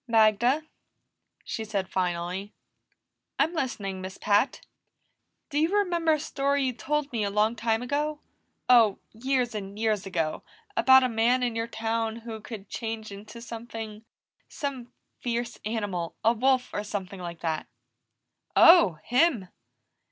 "Magda," 0.07 0.63
she 1.45 1.63
said 1.63 1.87
finally. 1.87 2.55
"I'm 3.37 3.53
listening, 3.53 4.01
Miss 4.01 4.17
Pat." 4.17 4.65
"Do 5.51 5.59
you 5.59 5.69
remember 5.77 6.13
a 6.13 6.19
story 6.19 6.63
you 6.65 6.73
told 6.73 7.11
me 7.13 7.23
a 7.23 7.29
long 7.29 7.55
time 7.55 7.83
ago? 7.83 8.19
Oh, 8.67 8.97
years 9.13 9.53
and 9.53 9.77
years 9.77 10.07
ago, 10.07 10.41
about 10.75 11.03
a 11.03 11.07
man 11.07 11.43
in 11.43 11.55
your 11.55 11.67
town 11.67 12.15
who 12.15 12.41
could 12.41 12.67
change 12.67 13.11
into 13.11 13.43
something 13.43 14.03
some 14.47 14.91
fierce 15.19 15.59
animal. 15.65 16.15
A 16.23 16.33
wolf, 16.33 16.73
or 16.73 16.83
something 16.83 17.19
like 17.19 17.41
that." 17.41 17.67
"Oh, 18.55 18.93
him!" 19.03 19.49